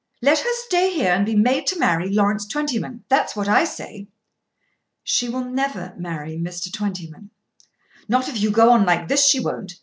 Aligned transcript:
Let 0.19 0.39
her 0.39 0.49
stay 0.65 0.91
here 0.91 1.13
and 1.13 1.27
be 1.27 1.35
made 1.35 1.67
to 1.67 1.77
marry 1.79 2.09
Lawrence 2.09 2.47
Twentyman. 2.47 3.03
That's 3.07 3.35
what 3.35 3.47
I 3.47 3.65
say." 3.65 4.07
"She 5.03 5.29
will 5.29 5.45
never 5.45 5.93
marry 5.95 6.39
Mr. 6.39 6.73
Twentyman." 6.73 7.29
"Not 8.09 8.27
if 8.27 8.41
you 8.41 8.49
go 8.49 8.71
on 8.71 8.83
like 8.83 9.09
this 9.09 9.27
she 9.29 9.39
won't. 9.39 9.73